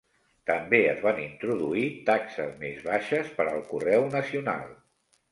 [0.49, 4.73] També es van introduir taxes més baixes per al correu nacional.